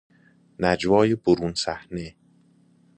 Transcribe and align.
نجوای 0.59 1.15
برون 1.15 1.53
صحنه 1.53 2.15